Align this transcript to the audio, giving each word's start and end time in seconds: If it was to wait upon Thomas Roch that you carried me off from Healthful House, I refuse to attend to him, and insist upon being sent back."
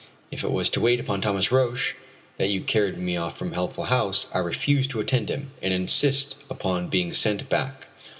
If 0.31 0.43
it 0.43 0.49
was 0.51 0.71
to 0.71 0.79
wait 0.79 0.99
upon 0.99 1.21
Thomas 1.21 1.51
Roch 1.51 1.95
that 2.37 2.49
you 2.49 2.61
carried 2.61 2.97
me 2.97 3.17
off 3.17 3.37
from 3.37 3.51
Healthful 3.51 3.83
House, 3.83 4.25
I 4.33 4.39
refuse 4.39 4.87
to 4.87 4.99
attend 4.99 5.27
to 5.27 5.35
him, 5.35 5.51
and 5.61 5.71
insist 5.71 6.37
upon 6.49 6.87
being 6.89 7.13
sent 7.13 7.47
back." 7.49 7.85